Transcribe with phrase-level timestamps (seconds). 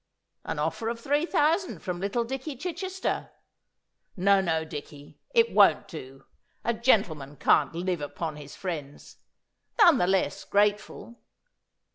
[0.45, 3.29] An offer of three thousand from little Dicky Chichester.
[4.17, 6.25] No, no, Dicky, it won't do.
[6.65, 9.17] A gentleman can't live upon his friends.
[9.79, 11.19] None the less grateful.